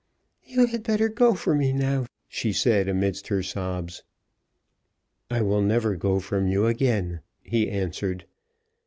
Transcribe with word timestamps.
"You 0.47 0.65
had 0.65 0.81
better 0.81 1.09
go 1.09 1.35
from 1.35 1.59
me 1.59 1.71
now," 1.73 2.07
she 2.27 2.53
said, 2.53 2.87
amidst 2.87 3.27
her 3.27 3.43
sobs. 3.43 4.01
"I 5.29 5.43
will 5.43 5.61
never 5.61 5.95
go 5.95 6.19
from 6.19 6.47
you 6.47 6.65
again," 6.65 7.19
he 7.43 7.69
answered. 7.69 8.25